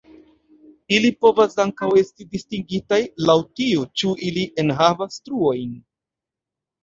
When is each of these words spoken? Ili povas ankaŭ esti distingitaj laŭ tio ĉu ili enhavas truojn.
Ili 0.95 1.09
povas 1.25 1.51
ankaŭ 1.63 1.89
esti 2.03 2.25
distingitaj 2.31 2.99
laŭ 3.31 3.35
tio 3.59 3.83
ĉu 4.03 4.13
ili 4.29 4.45
enhavas 4.65 5.21
truojn. 5.29 5.77